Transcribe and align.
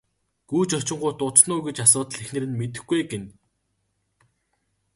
Гүйж 0.51 0.69
очингуут 0.77 1.19
удсан 1.27 1.51
уу 1.53 1.61
гэж 1.65 1.77
асуутал 1.85 2.21
эхнэр 2.23 2.43
нь 2.47 2.57
мэдэхгүй 2.59 2.97
ээ 2.99 3.07
гэнэ. 3.11 3.27